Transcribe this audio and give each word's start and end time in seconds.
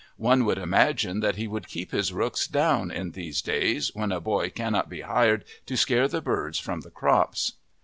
One 0.17 0.45
would 0.45 0.57
imagine 0.57 1.19
that 1.19 1.35
he 1.35 1.47
would 1.47 1.67
keep 1.67 1.91
his 1.91 2.11
rooks 2.11 2.47
down 2.47 2.89
in 2.89 3.11
these 3.11 3.39
days 3.39 3.93
when 3.93 4.11
a 4.11 4.19
boy 4.19 4.49
cannot 4.49 4.89
be 4.89 5.01
hired 5.01 5.45
to 5.67 5.77
scare 5.77 6.07
the 6.07 6.21
birds 6.23 6.57
from 6.57 6.81
the 6.81 6.89
crops. 6.89 7.53